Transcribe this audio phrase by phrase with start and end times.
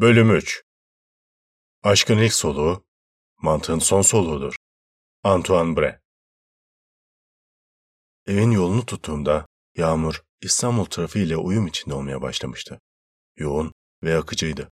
[0.00, 0.62] Bölüm 3
[1.82, 2.86] Aşkın ilk soluğu,
[3.42, 4.56] mantığın son soluğudur.
[5.22, 6.00] Antoine Bre
[8.26, 12.80] Evin yolunu tuttuğumda yağmur İstanbul trafiğiyle uyum içinde olmaya başlamıştı.
[13.36, 13.72] Yoğun
[14.02, 14.70] ve akıcıydı.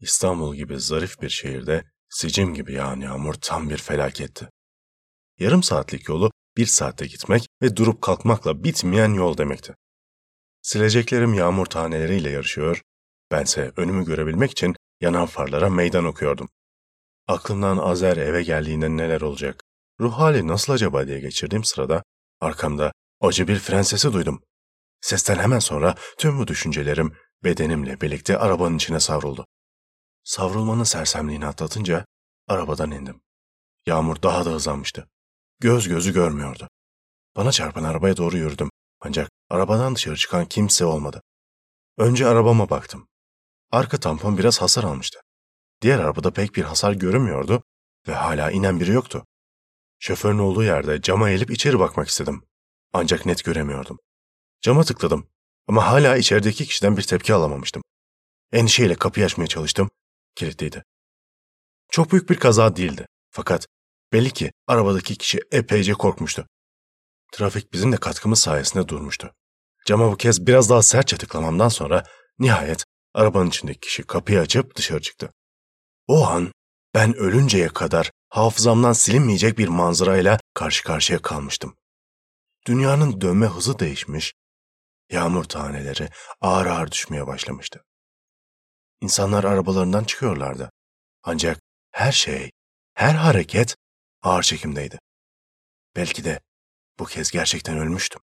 [0.00, 4.48] İstanbul gibi zarif bir şehirde sicim gibi yağan yağmur tam bir felaketti.
[5.38, 9.74] Yarım saatlik yolu bir saatte gitmek ve durup kalkmakla bitmeyen yol demekti.
[10.62, 12.82] Sileceklerim yağmur taneleriyle yarışıyor,
[13.32, 16.48] bense önümü görebilmek için yanan farlara meydan okuyordum.
[17.26, 19.62] Aklımdan Azer eve geldiğinde neler olacak,
[20.00, 22.02] ruh hali nasıl acaba diye geçirdiğim sırada
[22.40, 24.42] arkamda acı bir fren sesi duydum.
[25.00, 29.46] Sesten hemen sonra tüm bu düşüncelerim bedenimle birlikte arabanın içine savruldu.
[30.24, 32.06] Savrulmanın sersemliğini atlatınca
[32.48, 33.20] arabadan indim.
[33.86, 35.08] Yağmur daha da hızlanmıştı.
[35.60, 36.68] Göz gözü görmüyordu.
[37.36, 38.70] Bana çarpan arabaya doğru yürüdüm.
[39.00, 41.22] Ancak arabadan dışarı çıkan kimse olmadı.
[41.98, 43.08] Önce arabama baktım.
[43.70, 45.20] Arka tampon biraz hasar almıştı.
[45.82, 47.62] Diğer arabada pek bir hasar görünmüyordu
[48.08, 49.26] ve hala inen biri yoktu.
[49.98, 52.44] Şoförün olduğu yerde cama eğilip içeri bakmak istedim.
[52.92, 53.98] Ancak net göremiyordum.
[54.60, 55.28] Cama tıkladım
[55.66, 57.82] ama hala içerideki kişiden bir tepki alamamıştım.
[58.52, 59.90] Endişeyle kapıyı açmaya çalıştım.
[60.34, 60.84] Kilitliydi.
[61.90, 63.06] Çok büyük bir kaza değildi.
[63.30, 63.66] Fakat
[64.12, 66.46] belli ki arabadaki kişi epeyce korkmuştu.
[67.32, 69.32] Trafik bizim de katkımız sayesinde durmuştu.
[69.86, 72.04] Cama bu kez biraz daha sertçe tıklamamdan sonra
[72.38, 75.32] nihayet arabanın içindeki kişi kapıyı açıp dışarı çıktı.
[76.06, 76.52] O an
[76.94, 81.76] ben ölünceye kadar hafızamdan silinmeyecek bir manzarayla karşı karşıya kalmıştım.
[82.66, 84.34] Dünyanın dönme hızı değişmiş,
[85.10, 86.08] yağmur taneleri
[86.40, 87.84] ağır ağır düşmeye başlamıştı.
[89.00, 90.70] İnsanlar arabalarından çıkıyorlardı.
[91.22, 92.50] Ancak her şey,
[92.94, 93.76] her hareket
[94.22, 94.98] ağır çekimdeydi.
[95.96, 96.40] Belki de
[96.98, 98.20] bu kez gerçekten ölmüştüm.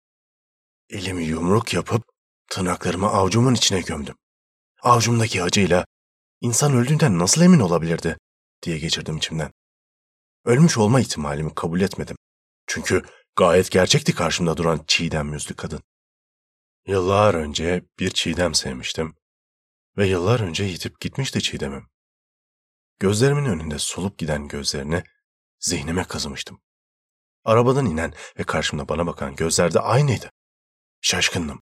[0.91, 2.05] Elimi yumruk yapıp
[2.51, 4.17] tırnaklarımı avcumun içine gömdüm.
[4.85, 5.87] Avcumdaki acıyla
[6.41, 8.19] insan öldüğünden nasıl emin olabilirdi
[8.63, 9.53] diye geçirdim içimden.
[10.45, 12.17] Ölmüş olma ihtimalimi kabul etmedim.
[12.67, 13.03] Çünkü
[13.37, 15.83] gayet gerçekti karşımda duran çiğdem yüzlü kadın.
[16.87, 19.15] Yıllar önce bir çiğdem sevmiştim
[19.97, 21.89] ve yıllar önce yitip gitmişti çiğdemim.
[22.99, 25.05] Gözlerimin önünde solup giden gözlerini
[25.59, 26.61] zihnime kazımıştım.
[27.45, 30.31] Arabadan inen ve karşımda bana bakan gözler de aynıydı.
[31.01, 31.63] Şaşkındım.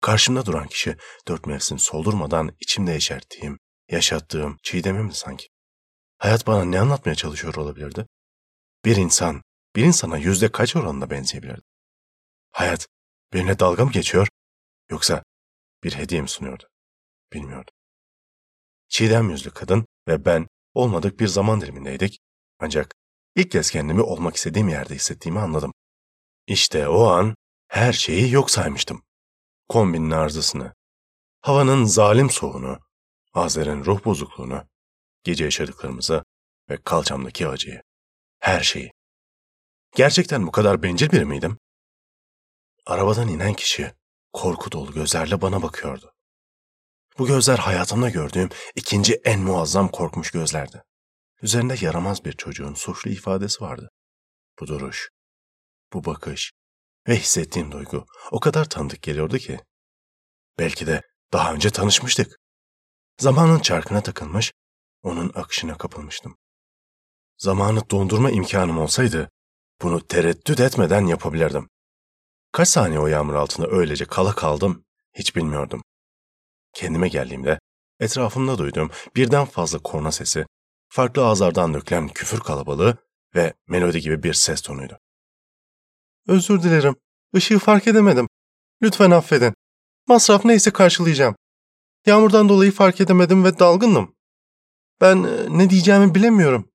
[0.00, 0.96] Karşımda duran kişi
[1.28, 3.58] dört mevsim soldurmadan içimde yeşerttiğim,
[3.90, 5.48] yaşattığım çiğdemim sanki.
[6.18, 8.06] Hayat bana ne anlatmaya çalışıyor olabilirdi?
[8.84, 9.42] Bir insan,
[9.76, 11.62] bir insana yüzde kaç oranında benzeyebilirdi?
[12.52, 12.88] Hayat
[13.32, 14.28] benimle dalga mı geçiyor
[14.90, 15.22] yoksa
[15.84, 16.68] bir hediye mi sunuyordu?
[17.32, 17.74] Bilmiyordum.
[18.88, 22.20] Çiğdem yüzlü kadın ve ben olmadık bir zaman dilimindeydik
[22.58, 22.94] ancak
[23.34, 25.72] ilk kez kendimi olmak istediğim yerde hissettiğimi anladım.
[26.46, 27.36] İşte o an
[27.68, 29.02] her şeyi yok saymıştım.
[29.68, 30.74] Kombinin arızasını,
[31.40, 32.78] havanın zalim soğuğunu,
[33.34, 34.64] Azer'in ruh bozukluğunu,
[35.24, 36.24] gece yaşadıklarımızı
[36.70, 37.82] ve kalçamdaki acıyı.
[38.38, 38.92] Her şeyi.
[39.96, 41.58] Gerçekten bu kadar bencil biri miydim?
[42.86, 43.92] Arabadan inen kişi
[44.32, 46.12] korku dolu gözlerle bana bakıyordu.
[47.18, 50.82] Bu gözler hayatımda gördüğüm ikinci en muazzam korkmuş gözlerdi.
[51.42, 53.90] Üzerinde yaramaz bir çocuğun suçlu ifadesi vardı.
[54.60, 55.10] Bu duruş,
[55.92, 56.52] bu bakış
[57.08, 59.60] ve hissettiğim duygu o kadar tanıdık geliyordu ki.
[60.58, 61.02] Belki de
[61.32, 62.38] daha önce tanışmıştık.
[63.20, 64.52] Zamanın çarkına takılmış,
[65.02, 66.36] onun akışına kapılmıştım.
[67.38, 69.30] Zamanı dondurma imkanım olsaydı,
[69.82, 71.68] bunu tereddüt etmeden yapabilirdim.
[72.52, 74.84] Kaç saniye o yağmur altında öylece kala kaldım,
[75.14, 75.82] hiç bilmiyordum.
[76.72, 77.58] Kendime geldiğimde
[78.00, 80.46] etrafımda duyduğum birden fazla korna sesi,
[80.88, 82.96] farklı ağızlardan dökülen küfür kalabalığı
[83.34, 84.98] ve melodi gibi bir ses tonuydu.
[86.26, 86.96] Özür dilerim,
[87.36, 88.28] ışığı fark edemedim.
[88.82, 89.54] Lütfen affedin.
[90.06, 91.36] Masraf neyse karşılayacağım.
[92.06, 94.16] Yağmurdan dolayı fark edemedim ve dalgındım.
[95.00, 96.70] Ben e, ne diyeceğimi bilemiyorum.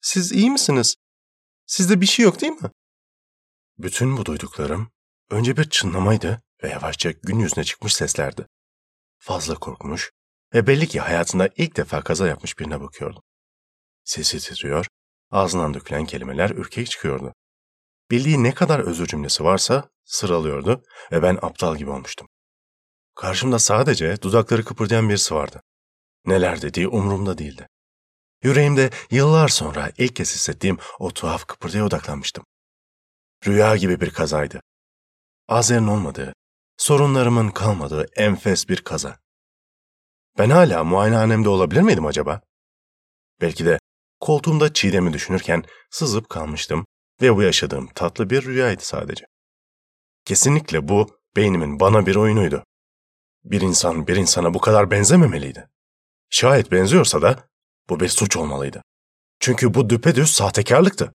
[0.00, 0.96] Siz iyi misiniz?
[1.66, 2.70] Sizde bir şey yok değil mi?
[3.78, 4.90] Bütün bu duyduklarım
[5.30, 8.46] önce bir çınlamaydı ve yavaşça gün yüzüne çıkmış seslerdi.
[9.18, 10.12] Fazla korkmuş
[10.54, 13.22] ve belli ki hayatında ilk defa kaza yapmış birine bakıyordum.
[14.04, 14.86] Sesi titriyor,
[15.30, 17.34] ağzından dökülen kelimeler ürkek çıkıyordu.
[18.10, 20.82] Bildiği ne kadar özür cümlesi varsa sıralıyordu
[21.12, 22.28] ve ben aptal gibi olmuştum.
[23.14, 25.62] Karşımda sadece dudakları kıpırdayan birisi vardı.
[26.26, 27.68] Neler dediği umurumda değildi.
[28.42, 32.44] Yüreğimde yıllar sonra ilk kez hissettiğim o tuhaf kıpırdaya odaklanmıştım.
[33.46, 34.60] Rüya gibi bir kazaydı.
[35.48, 36.32] Azer'in olmadığı,
[36.76, 39.18] sorunlarımın kalmadığı enfes bir kaza.
[40.38, 42.40] Ben hala muayenehanemde olabilir miydim acaba?
[43.40, 43.78] Belki de
[44.20, 46.86] koltuğumda Çiğdem'i düşünürken sızıp kalmıştım
[47.22, 49.26] ve bu yaşadığım tatlı bir rüyaydı sadece.
[50.24, 52.64] Kesinlikle bu beynimin bana bir oyunuydu.
[53.44, 55.68] Bir insan bir insana bu kadar benzememeliydi.
[56.30, 57.48] Şayet benziyorsa da
[57.88, 58.82] bu bir suç olmalıydı.
[59.40, 61.12] Çünkü bu düpedüz sahtekarlıktı.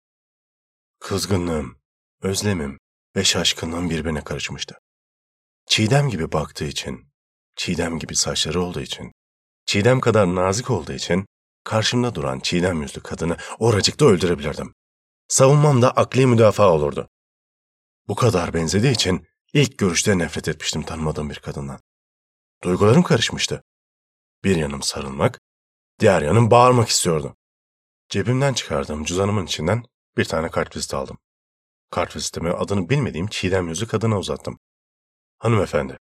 [1.00, 1.77] Kızgınlığım,
[2.21, 2.79] özlemim
[3.15, 4.79] ve şaşkınlığım birbirine karışmıştı.
[5.65, 7.07] Çiğdem gibi baktığı için,
[7.55, 9.11] Çiğdem gibi saçları olduğu için,
[9.65, 11.25] Çiğdem kadar nazik olduğu için
[11.63, 14.73] karşımda duran Çiğdem yüzlü kadını oracıkta öldürebilirdim.
[15.27, 17.09] Savunmam da akli müdafaa olurdu.
[18.07, 21.79] Bu kadar benzediği için ilk görüşte nefret etmiştim tanımadığım bir kadından.
[22.63, 23.63] Duygularım karışmıştı.
[24.43, 25.39] Bir yanım sarılmak,
[25.99, 27.35] diğer yanım bağırmak istiyordu.
[28.09, 29.83] Cebimden çıkardığım cüzdanımın içinden
[30.17, 31.17] bir tane kartvizit aldım.
[31.89, 34.59] Kartvizitimi adını bilmediğim Çiğdem yüzlü kadına uzattım.
[35.39, 35.97] Hanımefendi,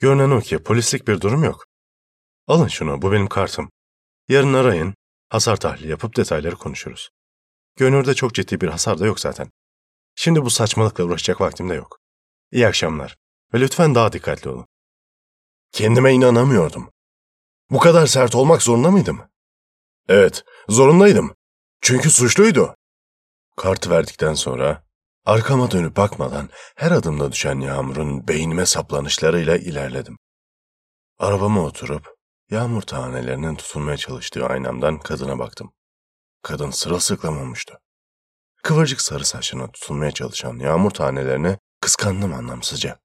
[0.00, 1.66] görünen o ki polislik bir durum yok.
[2.46, 3.70] Alın şunu, bu benim kartım.
[4.28, 4.94] Yarın arayın,
[5.28, 7.10] hasar tahlili yapıp detayları konuşuruz.
[7.76, 9.50] Görünürde çok ciddi bir hasar da yok zaten.
[10.14, 11.98] Şimdi bu saçmalıkla uğraşacak vaktim de yok.
[12.52, 13.16] İyi akşamlar
[13.54, 14.66] ve lütfen daha dikkatli olun.
[15.72, 16.90] Kendime inanamıyordum.
[17.70, 19.22] Bu kadar sert olmak zorunda mıydım?
[20.08, 21.34] Evet, zorundaydım.
[21.80, 22.76] Çünkü suçluydu.
[23.56, 24.84] Kartı verdikten sonra
[25.24, 30.18] arkama dönüp bakmadan her adımda düşen yağmurun beynime saplanışlarıyla ilerledim.
[31.18, 32.14] Arabama oturup
[32.50, 35.72] yağmur tanelerinin tutulmaya çalıştığı aynamdan kadına baktım.
[36.42, 37.78] Kadın sırılsıklam olmuştu.
[38.62, 42.98] Kıvırcık sarı saçına tutulmaya çalışan yağmur tanelerini kıskandım anlamsızca.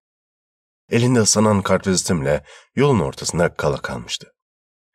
[0.89, 2.43] Elinde ıslanan kartvizitimle
[2.75, 4.31] yolun ortasında kala kalmıştı.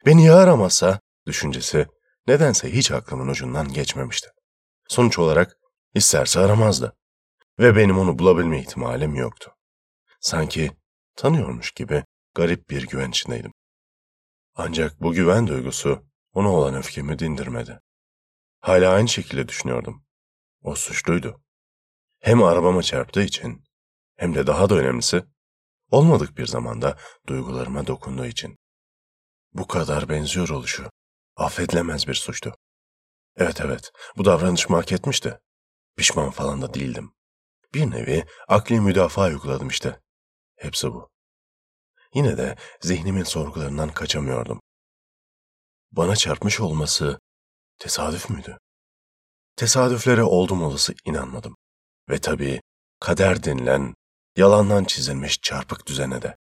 [0.07, 1.87] Beni ya düşüncesi
[2.27, 4.29] nedense hiç aklımın ucundan geçmemişti.
[4.89, 5.57] Sonuç olarak
[5.95, 6.97] isterse aramazdı.
[7.59, 9.53] Ve benim onu bulabilme ihtimalim yoktu.
[10.21, 10.71] Sanki
[11.17, 12.05] tanıyormuş gibi
[12.35, 13.53] garip bir güven içindeydim.
[14.55, 17.81] Ancak bu güven duygusu ona olan öfkemi dindirmedi.
[18.63, 20.05] Hala aynı şekilde düşünüyordum.
[20.63, 21.43] O suçluydu.
[22.21, 23.65] Hem arabama çarptığı için
[24.17, 25.25] hem de daha da önemlisi
[25.91, 28.59] olmadık bir zamanda duygularıma dokunduğu için.
[29.53, 30.91] Bu kadar benziyor oluşu
[31.37, 32.55] affedilemez bir suçtu.
[33.37, 35.41] Evet evet bu davranışımı hak etmişti.
[35.97, 37.15] Pişman falan da değildim.
[37.75, 40.01] Bir nevi akli müdafaa uyguladım işte.
[40.57, 41.11] Hepsi bu.
[42.15, 44.61] Yine de zihnimin sorgularından kaçamıyordum.
[45.93, 47.19] Bana çarpmış olması
[47.83, 48.59] tesadüf müydü?
[49.57, 51.57] Tesadüflere oldum olası inanmadım.
[52.09, 52.61] Ve tabii
[53.01, 53.95] kader denilen
[54.37, 56.37] yalandan çizilmiş çarpık düzene de.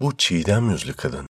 [0.00, 1.26] Bu çiğdem yüzlü kadın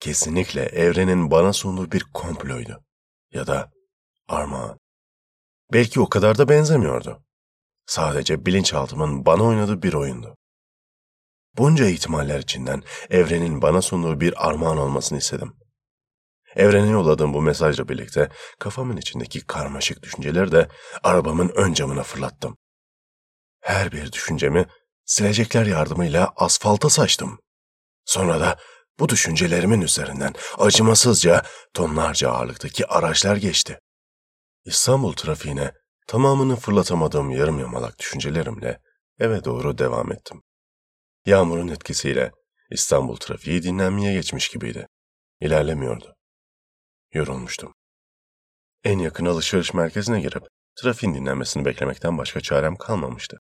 [0.00, 2.84] kesinlikle evrenin bana sunduğu bir komploydu.
[3.32, 3.70] Ya da
[4.28, 4.78] armağan.
[5.72, 7.22] Belki o kadar da benzemiyordu.
[7.86, 10.36] Sadece bilinçaltımın bana oynadığı bir oyundu.
[11.56, 15.65] Bunca ihtimaller içinden evrenin bana sunduğu bir armağan olmasını istedim.
[16.56, 20.68] Evrene yolladığım bu mesajla birlikte kafamın içindeki karmaşık düşünceleri de
[21.02, 22.56] arabamın ön camına fırlattım.
[23.60, 24.66] Her bir düşüncemi
[25.04, 27.38] silecekler yardımıyla asfalta saçtım.
[28.04, 28.58] Sonra da
[28.98, 31.42] bu düşüncelerimin üzerinden acımasızca
[31.74, 33.78] tonlarca ağırlıktaki araçlar geçti.
[34.64, 35.72] İstanbul trafiğine
[36.06, 38.80] tamamını fırlatamadığım yarım yamalak düşüncelerimle
[39.18, 40.42] eve doğru devam ettim.
[41.26, 42.32] Yağmurun etkisiyle
[42.70, 44.86] İstanbul trafiği dinlenmeye geçmiş gibiydi.
[45.40, 46.15] İlerlemiyordu.
[47.12, 47.74] Yorulmuştum.
[48.84, 50.42] En yakın alışveriş merkezine girip
[50.76, 53.38] trafiğin dinlenmesini beklemekten başka çarem kalmamıştı.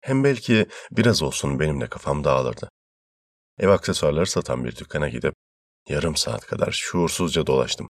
[0.00, 2.68] Hem belki biraz olsun benim de kafam dağılırdı.
[3.58, 5.34] Ev aksesuarları satan bir dükkana gidip
[5.88, 7.88] yarım saat kadar şuursuzca dolaştım.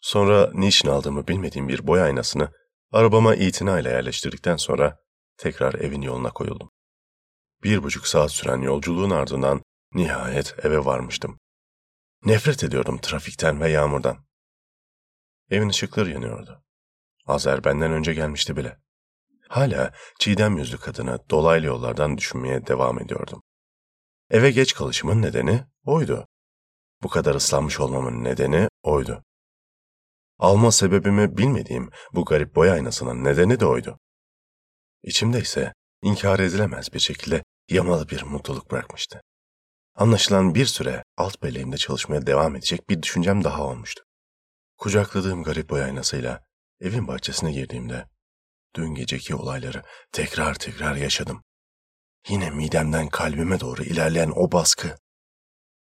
[0.00, 2.52] Sonra niçin aldığımı bilmediğim bir boy aynasını
[2.92, 4.98] arabama itinayla yerleştirdikten sonra
[5.36, 6.70] tekrar evin yoluna koyuldum.
[7.62, 9.62] Bir buçuk saat süren yolculuğun ardından
[9.94, 11.38] nihayet eve varmıştım.
[12.24, 14.24] Nefret ediyordum trafikten ve yağmurdan.
[15.54, 16.62] Evin ışıkları yanıyordu.
[17.26, 18.78] Azer benden önce gelmişti bile.
[19.48, 23.42] Hala çiğdem yüzlü kadını dolaylı yollardan düşünmeye devam ediyordum.
[24.30, 26.26] Eve geç kalışımın nedeni oydu.
[27.02, 29.24] Bu kadar ıslanmış olmamın nedeni oydu.
[30.38, 33.98] Alma sebebimi bilmediğim bu garip boy aynasının nedeni de oydu.
[35.02, 39.20] İçimde ise inkar edilemez bir şekilde yamalı bir mutluluk bırakmıştı.
[39.94, 44.04] Anlaşılan bir süre alt beleğimde çalışmaya devam edecek bir düşüncem daha olmuştu.
[44.76, 46.44] Kucakladığım garip boy aynasıyla
[46.80, 48.08] evin bahçesine girdiğimde
[48.74, 51.44] dün geceki olayları tekrar tekrar yaşadım.
[52.28, 54.98] Yine midemden kalbime doğru ilerleyen o baskı.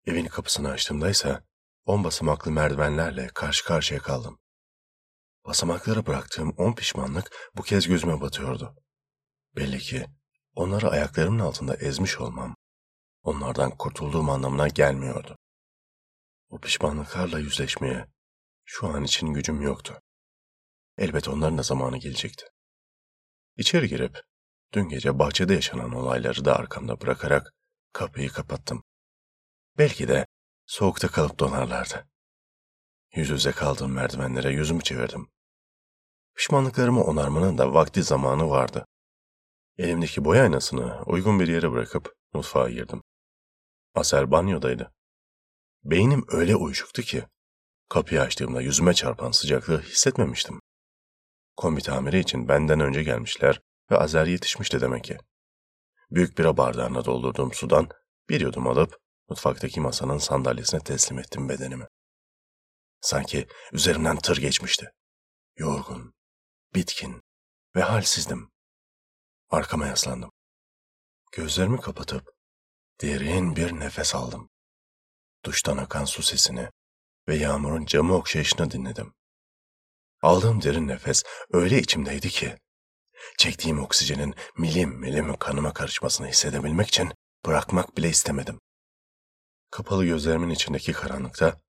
[0.07, 1.41] Evin kapısını açtığımda ise
[1.85, 4.39] on basamaklı merdivenlerle karşı karşıya kaldım.
[5.47, 8.77] Basamaklara bıraktığım on pişmanlık bu kez gözüme batıyordu.
[9.57, 10.07] Belli ki
[10.55, 12.57] onları ayaklarımın altında ezmiş olmam,
[13.23, 15.37] onlardan kurtulduğum anlamına gelmiyordu.
[16.49, 18.14] O pişmanlıklarla yüzleşmeye
[18.65, 20.03] şu an için gücüm yoktu.
[20.99, 22.47] Elbet onların da zamanı gelecekti.
[23.57, 24.23] İçeri girip
[24.73, 27.55] dün gece bahçede yaşanan olayları da arkamda bırakarak
[27.93, 28.83] kapıyı kapattım.
[29.79, 30.27] Belki de
[30.67, 32.09] soğukta kalıp donarlardı.
[33.15, 35.29] Yüz yüze kaldığım merdivenlere yüzümü çevirdim.
[36.35, 38.87] Pişmanlıklarımı onarmanın da vakti zamanı vardı.
[39.79, 43.03] Elimdeki boy aynasını uygun bir yere bırakıp mutfağa girdim.
[43.95, 44.93] Aser banyodaydı.
[45.85, 47.25] Beynim öyle uyuşuktu ki
[47.89, 50.61] kapıyı açtığımda yüzüme çarpan sıcaklığı hissetmemiştim.
[51.57, 53.61] Kombi tamiri için benden önce gelmişler
[53.91, 55.19] ve Azer yetişmişti demek ki.
[56.11, 57.89] Büyük bira bardağına doldurduğum sudan
[58.29, 58.99] bir yudum alıp
[59.29, 61.87] mutfaktaki masanın sandalyesine teslim ettim bedenimi.
[63.01, 64.91] Sanki üzerimden tır geçmişti.
[65.57, 66.15] Yorgun,
[66.75, 67.23] bitkin
[67.77, 68.51] ve halsizdim.
[69.51, 70.31] Arkama yaslandım.
[71.33, 72.31] Gözlerimi kapatıp
[73.01, 74.49] derin bir nefes aldım.
[75.45, 76.69] Duştan akan su sesini
[77.29, 79.15] ve yağmurun camı okşayışını dinledim.
[80.23, 82.57] Aldığım derin nefes öyle içimdeydi ki,
[83.39, 87.13] çektiğim oksijenin milim milim kanıma karışmasını hissedebilmek için
[87.47, 88.61] bırakmak bile istemedim.
[89.71, 91.61] Kapalı gözlerimin içindeki karanlıkta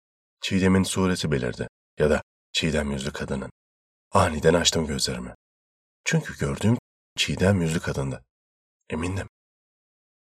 [0.42, 1.68] Çiğdem'in sureti belirdi
[2.00, 2.22] ya da
[2.54, 3.52] Çiğdem yüzlü kadının.
[4.12, 5.36] Aniden açtım gözlerimi.
[6.06, 6.78] Çünkü gördüğüm
[7.18, 8.24] Çiğdem yüzlü kadındı.
[8.90, 9.30] Emindim.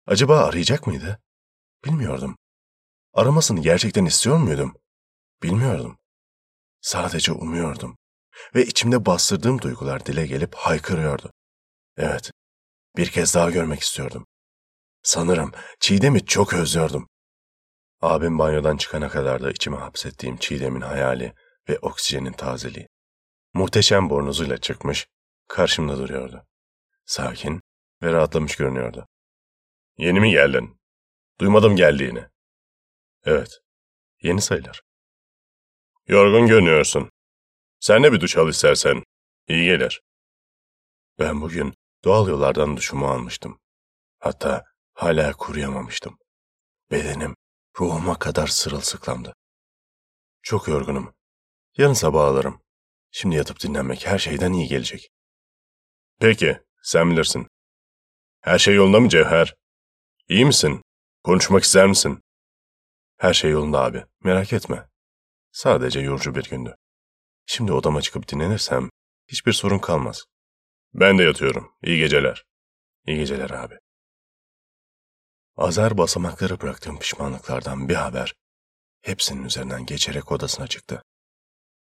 [0.07, 1.21] Acaba arayacak mıydı?
[1.85, 2.37] Bilmiyordum.
[3.13, 4.77] Aramasını gerçekten istiyor muydum?
[5.43, 5.99] Bilmiyordum.
[6.81, 7.99] Sadece umuyordum.
[8.55, 11.33] Ve içimde bastırdığım duygular dile gelip haykırıyordu.
[11.97, 12.31] Evet,
[12.97, 14.27] bir kez daha görmek istiyordum.
[15.03, 17.09] Sanırım Çiğdem'i çok özlüyordum.
[18.01, 21.35] Abim banyodan çıkana kadar da içime hapsettiğim Çiğdem'in hayali
[21.69, 22.89] ve oksijenin tazeliği.
[23.55, 25.07] Muhteşem bornozuyla çıkmış,
[25.49, 26.47] karşımda duruyordu.
[27.05, 27.61] Sakin
[28.03, 29.07] ve rahatlamış görünüyordu.
[29.99, 30.81] Yeni mi geldin?
[31.41, 32.25] Duymadım geldiğini.
[33.25, 33.61] Evet,
[34.23, 34.86] yeni sayılır.
[36.09, 37.11] Yorgun görünüyorsun.
[37.81, 39.03] Sen de bir duş al istersen.
[39.49, 40.03] İyi gelir.
[41.19, 43.61] Ben bugün doğal yollardan duşumu almıştım.
[44.19, 46.19] Hatta hala kuruyamamıştım.
[46.91, 47.37] Bedenim
[47.81, 49.35] ruhuma kadar sırılsıklamdı.
[50.43, 51.15] Çok yorgunum.
[51.77, 52.63] Yarın sabah alırım.
[53.11, 55.11] Şimdi yatıp dinlenmek her şeyden iyi gelecek.
[56.21, 57.49] Peki, sen bilirsin.
[58.41, 59.57] Her şey yolunda mı Cevher?
[60.29, 60.83] İyi misin?
[61.25, 62.21] Konuşmak ister misin?
[63.17, 64.89] Her şey yolunda abi, merak etme.
[65.57, 66.77] Sadece yorucu bir gündü.
[67.47, 68.91] Şimdi odama çıkıp dinlenirsem
[69.29, 70.25] hiçbir sorun kalmaz.
[70.95, 71.73] Ben de yatıyorum.
[71.83, 72.45] İyi geceler.
[73.07, 73.79] İyi geceler abi.
[75.57, 78.35] Azar basamakları bıraktığım pişmanlıklardan bir haber
[79.03, 81.03] hepsinin üzerinden geçerek odasına çıktı.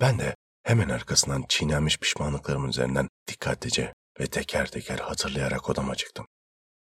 [0.01, 6.27] Ben de hemen arkasından çiğnenmiş pişmanlıklarımın üzerinden dikkatlice ve teker teker hatırlayarak odama çıktım.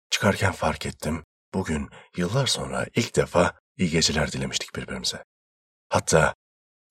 [0.10, 5.24] Çıkarken fark ettim, bugün yıllar sonra ilk defa iyi geceler dilemiştik birbirimize.
[5.90, 6.36] Hatta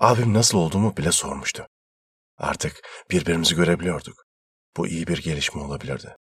[0.04, 1.66] abim nasıl olduğumu bile sormuştu.
[2.36, 4.24] Artık birbirimizi görebiliyorduk.
[4.76, 6.16] Bu iyi bir gelişme olabilirdi.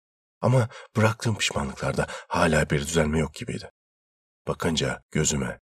[0.41, 3.71] Ama bıraktığım pişmanlıklarda hala bir düzelme yok gibiydi.
[4.47, 5.59] Bakınca gözüme,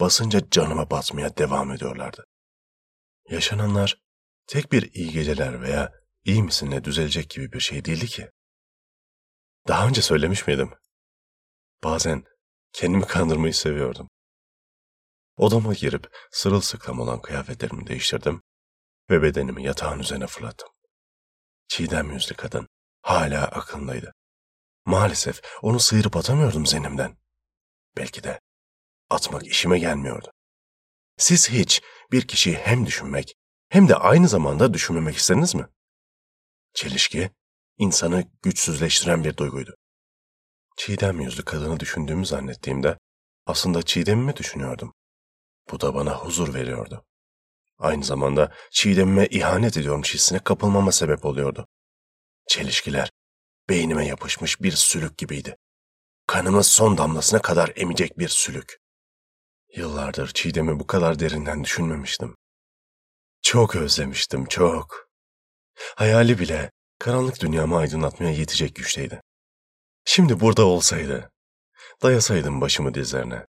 [0.00, 2.26] basınca canıma batmaya devam ediyorlardı.
[3.30, 3.96] Yaşananlar
[4.46, 5.92] tek bir iyi geceler veya
[6.24, 8.30] iyi misinle düzelecek gibi bir şey değildi ki.
[9.68, 10.70] Daha önce söylemiş miydim?
[11.84, 12.24] Bazen
[12.72, 14.08] kendimi kandırmayı seviyordum.
[15.40, 18.42] Odama girip sırılsıklam olan kıyafetlerimi değiştirdim
[19.10, 20.68] ve bedenimi yatağın üzerine fırlattım.
[21.68, 22.68] Çiğdem yüzlü kadın
[23.02, 24.14] hala aklımdaydı.
[24.86, 27.16] Maalesef onu sıyırıp atamıyordum zihnimden.
[27.96, 28.40] Belki de
[29.10, 30.32] atmak işime gelmiyordu.
[31.16, 31.82] Siz hiç
[32.12, 33.34] bir kişiyi hem düşünmek
[33.68, 35.66] hem de aynı zamanda düşünmemek istediniz mi?
[36.74, 37.30] Çelişki,
[37.78, 39.74] insanı güçsüzleştiren bir duyguydu.
[40.76, 42.98] Çiğdem yüzlü kadını düşündüğümü zannettiğimde
[43.46, 44.94] aslında Çiğdem'imi düşünüyordum.
[45.70, 47.04] Bu da bana huzur veriyordu.
[47.78, 51.66] Aynı zamanda Çiğdem'ime ihanet ediyormuş hissine kapılmama sebep oluyordu.
[52.48, 53.10] Çelişkiler
[53.68, 55.56] beynime yapışmış bir sülük gibiydi.
[56.26, 58.78] Kanımın son damlasına kadar emecek bir sülük.
[59.76, 62.36] Yıllardır Çiğdem'i bu kadar derinden düşünmemiştim.
[63.42, 65.08] Çok özlemiştim, çok.
[65.96, 69.22] Hayali bile karanlık dünyamı aydınlatmaya yetecek güçteydi.
[70.04, 71.30] Şimdi burada olsaydı,
[72.02, 73.46] dayasaydım başımı dizlerine.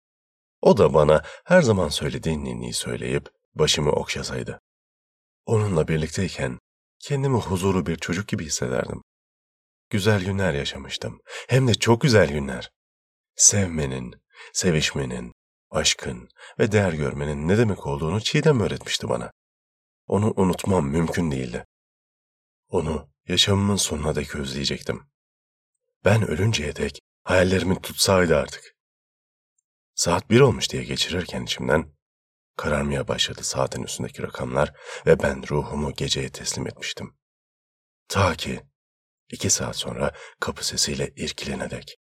[0.62, 4.60] O da bana her zaman söylediğin ninniyi söyleyip başımı okşasaydı.
[5.46, 6.60] Onunla birlikteyken
[7.00, 9.02] kendimi huzurlu bir çocuk gibi hissederdim.
[9.90, 11.20] Güzel günler yaşamıştım.
[11.50, 12.72] Hem de çok güzel günler.
[13.36, 14.16] Sevmenin,
[14.54, 15.34] sevişmenin,
[15.70, 19.32] aşkın ve değer görmenin ne demek olduğunu Çiğdem öğretmişti bana.
[20.08, 21.66] Onu unutmam mümkün değildi.
[22.70, 25.08] Onu yaşamımın sonuna dek özleyecektim.
[26.06, 28.77] Ben ölünceye dek hayallerimin tutsaydı artık.
[29.98, 31.92] Saat bir olmuş diye geçirirken içimden
[32.58, 34.74] kararmaya başladı saatin üstündeki rakamlar
[35.06, 37.18] ve ben ruhumu geceye teslim etmiştim.
[38.08, 38.62] Ta ki
[39.32, 42.00] iki saat sonra kapı sesiyle irkilene dek.